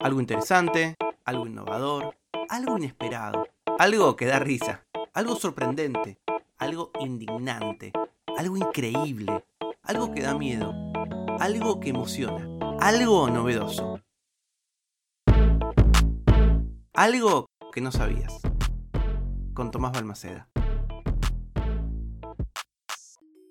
[0.00, 2.16] Algo interesante, algo innovador,
[2.48, 3.46] algo inesperado,
[3.78, 6.18] algo que da risa, algo sorprendente,
[6.56, 7.92] algo indignante,
[8.38, 9.44] algo increíble,
[9.82, 10.72] algo que da miedo,
[11.38, 12.48] algo que emociona,
[12.80, 14.00] algo novedoso.
[16.94, 18.40] Algo que no sabías.
[19.52, 20.48] Con Tomás Balmaceda.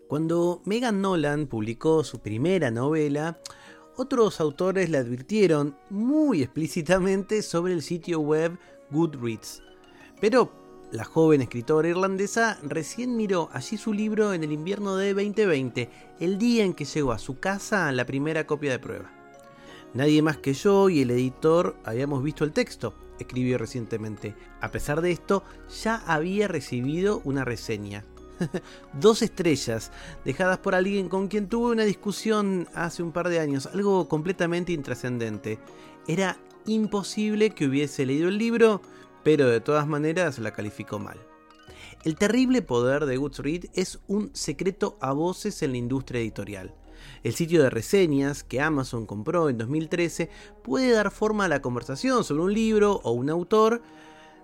[0.07, 3.39] Cuando Megan Nolan publicó su primera novela,
[3.99, 8.57] otros autores le advirtieron muy explícitamente sobre el sitio web
[8.91, 9.61] Goodreads.
[10.21, 10.53] Pero
[10.93, 15.89] la joven escritora irlandesa recién miró allí su libro en el invierno de 2020,
[16.21, 19.11] el día en que llegó a su casa la primera copia de prueba.
[19.93, 24.33] Nadie más que yo y el editor habíamos visto el texto, escribió recientemente.
[24.61, 25.43] A pesar de esto,
[25.83, 28.05] ya había recibido una reseña.
[28.99, 29.91] Dos estrellas,
[30.25, 34.71] dejadas por alguien con quien tuve una discusión hace un par de años, algo completamente
[34.71, 35.59] intrascendente.
[36.07, 38.81] Era imposible que hubiese leído el libro,
[39.23, 41.17] pero de todas maneras la calificó mal.
[42.03, 46.73] El terrible poder de Goodreads es un secreto a voces en la industria editorial.
[47.23, 50.29] El sitio de reseñas que Amazon compró en 2013
[50.63, 53.81] puede dar forma a la conversación sobre un libro o un autor,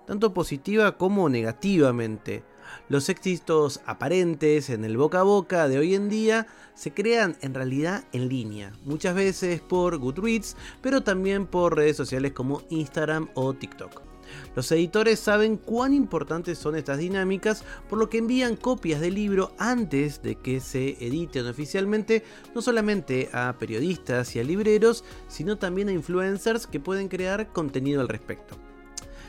[0.06, 2.44] tanto positiva como negativamente.
[2.88, 7.54] Los éxitos aparentes en el boca a boca de hoy en día se crean en
[7.54, 13.54] realidad en línea, muchas veces por Goodreads, pero también por redes sociales como Instagram o
[13.54, 14.02] TikTok.
[14.54, 19.52] Los editores saben cuán importantes son estas dinámicas, por lo que envían copias del libro
[19.58, 25.88] antes de que se editen oficialmente, no solamente a periodistas y a libreros, sino también
[25.88, 28.65] a influencers que pueden crear contenido al respecto.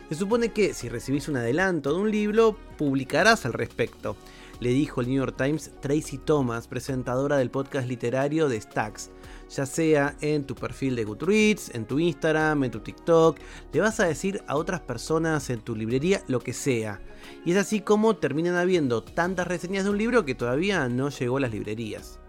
[0.09, 4.15] Se supone que si recibís un adelanto de un libro, publicarás al respecto,
[4.61, 9.11] le dijo el New York Times Tracy Thomas, presentadora del podcast literario de Stacks.
[9.49, 13.37] Ya sea en tu perfil de Goodreads, en tu Instagram, en tu TikTok,
[13.73, 17.01] le vas a decir a otras personas en tu librería lo que sea.
[17.45, 21.37] Y es así como terminan habiendo tantas reseñas de un libro que todavía no llegó
[21.37, 22.19] a las librerías.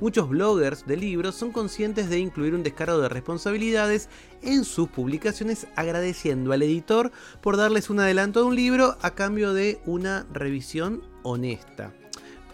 [0.00, 4.08] Muchos bloggers de libros son conscientes de incluir un descargo de responsabilidades
[4.42, 9.54] en sus publicaciones agradeciendo al editor por darles un adelanto de un libro a cambio
[9.54, 11.92] de una revisión honesta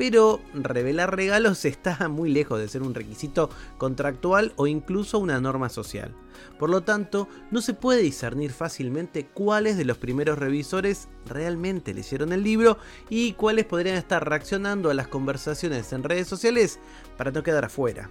[0.01, 5.69] pero revelar regalos está muy lejos de ser un requisito contractual o incluso una norma
[5.69, 6.17] social.
[6.59, 12.33] Por lo tanto, no se puede discernir fácilmente cuáles de los primeros revisores realmente leyeron
[12.33, 12.79] el libro
[13.11, 16.79] y cuáles podrían estar reaccionando a las conversaciones en redes sociales
[17.19, 18.09] para no quedar afuera.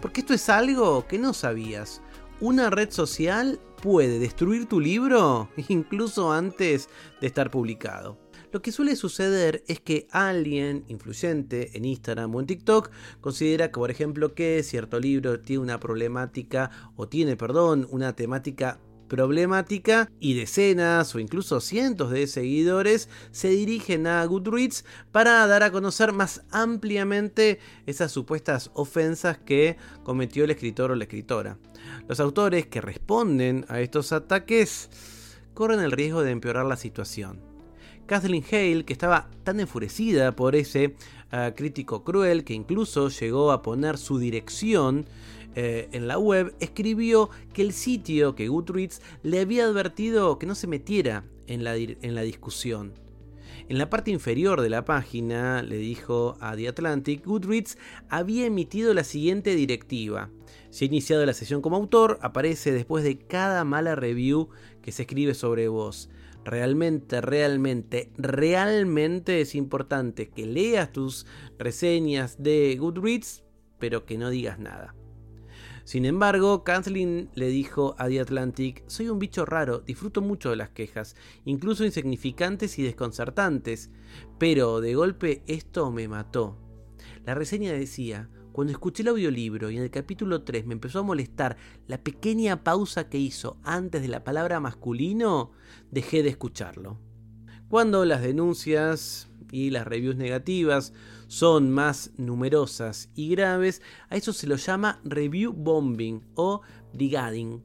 [0.00, 2.00] Porque esto es algo que no sabías.
[2.40, 6.88] Una red social puede destruir tu libro incluso antes
[7.20, 8.16] de estar publicado.
[8.50, 13.74] Lo que suele suceder es que alguien influyente en Instagram o en TikTok considera que,
[13.74, 20.34] por ejemplo, que cierto libro tiene una problemática o tiene, perdón, una temática problemática y
[20.34, 26.42] decenas o incluso cientos de seguidores se dirigen a Goodreads para dar a conocer más
[26.50, 31.58] ampliamente esas supuestas ofensas que cometió el escritor o la escritora.
[32.06, 34.90] Los autores que responden a estos ataques
[35.54, 37.47] corren el riesgo de empeorar la situación.
[38.08, 40.94] Kathleen Hale, que estaba tan enfurecida por ese
[41.30, 45.06] ah, crítico cruel que incluso llegó a poner su dirección
[45.54, 50.54] eh, en la web, escribió que el sitio, que Goodreads, le había advertido que no
[50.54, 52.94] se metiera en la, en la discusión.
[53.68, 57.76] En la parte inferior de la página, le dijo a The Atlantic, Goodreads
[58.08, 60.30] había emitido la siguiente directiva.
[60.70, 64.48] Si ha iniciado la sesión como autor, aparece después de cada mala review
[64.80, 66.08] que se escribe sobre vos
[66.50, 71.26] realmente, realmente, realmente es importante que leas tus
[71.58, 73.44] reseñas de Goodreads,
[73.78, 74.94] pero que no digas nada.
[75.84, 80.56] Sin embargo, Kathleen le dijo a The Atlantic, soy un bicho raro, disfruto mucho de
[80.56, 81.16] las quejas,
[81.46, 83.90] incluso insignificantes y desconcertantes,
[84.38, 86.58] pero de golpe esto me mató.
[87.24, 91.04] La reseña decía, cuando escuché el audiolibro y en el capítulo 3 me empezó a
[91.04, 95.52] molestar la pequeña pausa que hizo antes de la palabra masculino,
[95.92, 96.98] dejé de escucharlo.
[97.68, 100.92] Cuando las denuncias y las reviews negativas
[101.28, 103.80] son más numerosas y graves,
[104.10, 106.62] a eso se lo llama review bombing o
[106.92, 107.62] brigading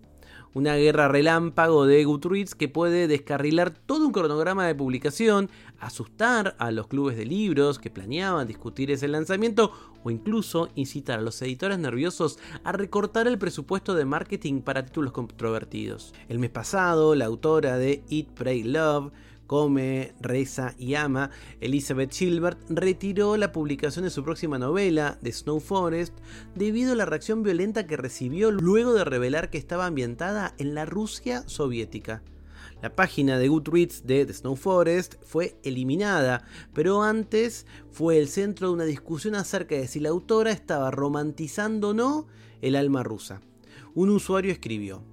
[0.53, 6.71] una guerra relámpago de Goodreads que puede descarrilar todo un cronograma de publicación, asustar a
[6.71, 9.71] los clubes de libros que planeaban discutir ese lanzamiento
[10.03, 15.13] o incluso incitar a los editores nerviosos a recortar el presupuesto de marketing para títulos
[15.13, 16.13] controvertidos.
[16.29, 19.11] El mes pasado, la autora de Eat, Pray, Love
[19.47, 21.29] come, reza y ama,
[21.61, 26.13] Elizabeth Gilbert retiró la publicación de su próxima novela, The Snow Forest,
[26.55, 30.85] debido a la reacción violenta que recibió luego de revelar que estaba ambientada en la
[30.85, 32.23] Rusia soviética.
[32.81, 38.67] La página de Goodreads de The Snow Forest fue eliminada, pero antes fue el centro
[38.67, 42.27] de una discusión acerca de si la autora estaba romantizando o no
[42.61, 43.39] el alma rusa.
[43.95, 45.03] Un usuario escribió,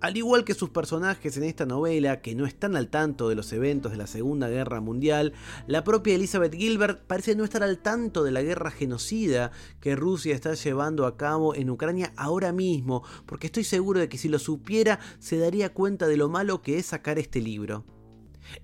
[0.00, 3.52] al igual que sus personajes en esta novela, que no están al tanto de los
[3.52, 5.32] eventos de la Segunda Guerra Mundial,
[5.66, 10.34] la propia Elizabeth Gilbert parece no estar al tanto de la guerra genocida que Rusia
[10.34, 14.38] está llevando a cabo en Ucrania ahora mismo, porque estoy seguro de que si lo
[14.38, 17.84] supiera se daría cuenta de lo malo que es sacar este libro.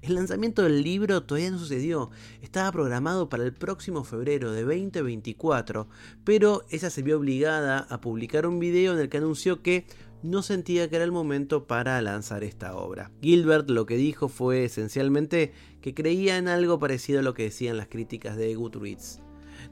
[0.03, 2.11] El lanzamiento del libro todavía no sucedió,
[2.43, 5.89] estaba programado para el próximo febrero de 2024,
[6.25, 9.87] pero ella se vio obligada a publicar un video en el que anunció que
[10.25, 13.11] no sentía que era el momento para lanzar esta obra.
[13.21, 17.77] Gilbert lo que dijo fue esencialmente que creía en algo parecido a lo que decían
[17.77, 19.21] las críticas de Goodreads.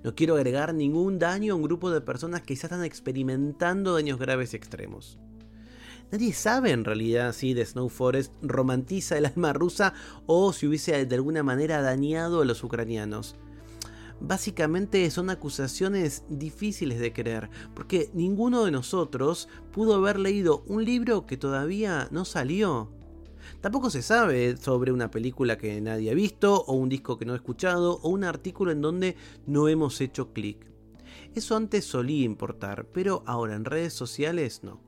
[0.05, 4.19] No quiero agregar ningún daño a un grupo de personas que ya están experimentando daños
[4.19, 5.19] graves y extremos.
[6.11, 9.95] Nadie sabe en realidad si The Snow Forest romantiza el alma rusa
[10.27, 13.37] o si hubiese de alguna manera dañado a los ucranianos
[14.23, 21.27] básicamente son acusaciones difíciles de creer, porque ninguno de nosotros pudo haber leído un libro
[21.27, 22.91] que todavía no salió.
[23.61, 27.33] Tampoco se sabe sobre una película que nadie ha visto, o un disco que no
[27.33, 29.17] ha escuchado, o un artículo en donde
[29.47, 30.71] no hemos hecho clic.
[31.35, 34.81] Eso antes solía importar, pero ahora en redes sociales no.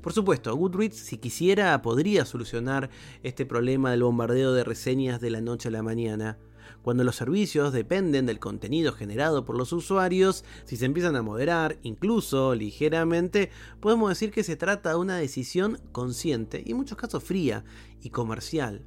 [0.00, 2.88] Por supuesto, Goodreads, si quisiera, podría solucionar
[3.22, 6.38] este problema del bombardeo de reseñas de la noche a la mañana.
[6.82, 11.78] Cuando los servicios dependen del contenido generado por los usuarios, si se empiezan a moderar,
[11.82, 13.50] incluso ligeramente,
[13.80, 17.64] podemos decir que se trata de una decisión consciente y en muchos casos fría
[18.02, 18.84] y comercial.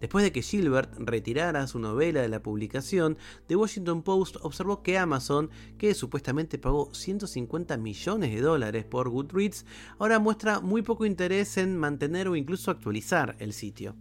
[0.00, 4.96] Después de que Gilbert retirara su novela de la publicación, The Washington Post observó que
[4.96, 9.66] Amazon, que supuestamente pagó 150 millones de dólares por Goodreads,
[9.98, 13.96] ahora muestra muy poco interés en mantener o incluso actualizar el sitio.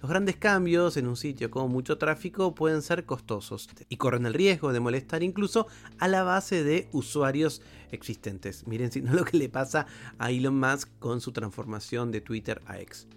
[0.00, 4.34] Los grandes cambios en un sitio con mucho tráfico pueden ser costosos y corren el
[4.34, 5.66] riesgo de molestar incluso
[5.98, 8.66] a la base de usuarios existentes.
[8.66, 9.86] Miren si no lo que le pasa
[10.18, 13.08] a Elon Musk con su transformación de Twitter a X.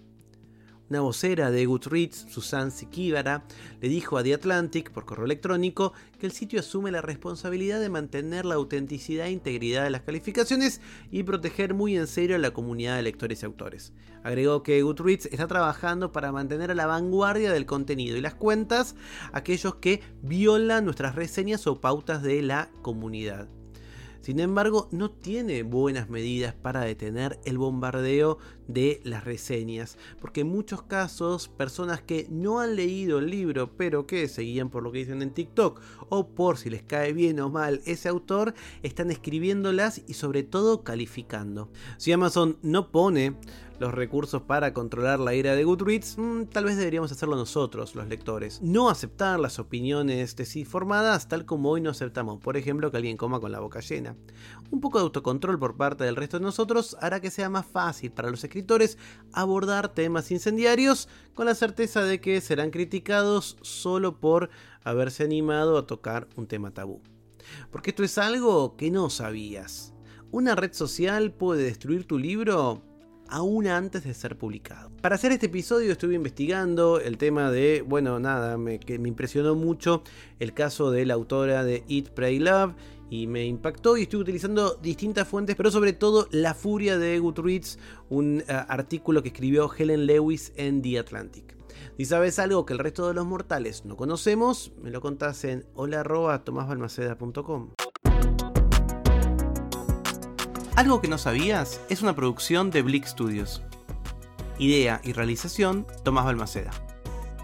[0.89, 3.43] Una vocera de Goodreads, Susan Sikibara,
[3.81, 7.89] le dijo a The Atlantic por correo electrónico que el sitio asume la responsabilidad de
[7.89, 10.79] mantener la autenticidad e integridad de las calificaciones
[11.11, 13.91] y proteger muy en serio a la comunidad de lectores y autores.
[14.23, 18.95] Agregó que Goodreads está trabajando para mantener a la vanguardia del contenido y las cuentas
[19.33, 23.49] aquellos que violan nuestras reseñas o pautas de la comunidad.
[24.27, 30.47] Sin embargo, no tiene buenas medidas para detener el bombardeo de las reseñas, porque en
[30.47, 34.99] muchos casos personas que no han leído el libro, pero que seguían por lo que
[34.99, 38.53] dicen en TikTok o por si les cae bien o mal ese autor,
[38.83, 41.69] están escribiéndolas y sobre todo calificando.
[41.97, 43.35] Si Amazon no pone
[43.79, 48.07] los recursos para controlar la ira de Goodreads, mm, tal vez deberíamos hacerlo nosotros, los
[48.07, 48.61] lectores.
[48.61, 53.39] No aceptar las opiniones desinformadas tal como hoy no aceptamos, por ejemplo, que alguien coma
[53.39, 54.15] con la boca llena.
[54.71, 58.11] Un poco de autocontrol por parte del resto de nosotros hará que sea más fácil
[58.11, 58.56] para los escritores
[59.33, 64.49] abordar temas incendiarios con la certeza de que serán criticados solo por
[64.83, 67.01] haberse animado a tocar un tema tabú.
[67.71, 69.93] Porque esto es algo que no sabías.
[70.31, 72.83] ¿Una red social puede destruir tu libro?
[73.29, 74.89] aún antes de ser publicado.
[75.01, 79.55] Para hacer este episodio estuve investigando el tema de, bueno, nada, me, que me impresionó
[79.55, 80.03] mucho
[80.39, 82.73] el caso de la autora de Eat, Pray, Love
[83.09, 87.79] y me impactó y estuve utilizando distintas fuentes, pero sobre todo La Furia de Goodreads,
[88.09, 91.55] un uh, artículo que escribió Helen Lewis en The Atlantic.
[91.97, 95.65] Si sabes algo que el resto de los mortales no conocemos, me lo contás en
[95.73, 97.71] hola.tomasbalmaceda.com.
[100.75, 103.63] Algo que no sabías es una producción de Blick Studios.
[104.59, 106.69] Idea y realización, Tomás Balmaceda.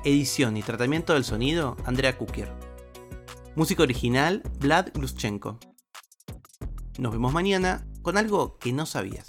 [0.03, 2.62] Edición y tratamiento del sonido, Andrea Kukier.
[3.55, 5.60] Música original, Vlad Gluschenko.
[6.98, 9.27] Nos vemos mañana con algo que no sabías.